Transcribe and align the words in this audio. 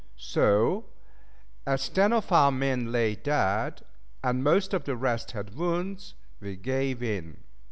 So, 0.17 0.85
as 1.67 1.87
ten 1.87 2.11
of 2.11 2.31
our 2.31 2.51
men 2.51 2.91
lay 2.91 3.13
dead, 3.13 3.83
and 4.23 4.43
most 4.43 4.73
of 4.73 4.85
the 4.85 4.95
rest 4.95 5.33
had 5.33 5.53
wounds, 5.53 6.15
we 6.39 6.55
gave 6.55 7.03
in. 7.03 7.37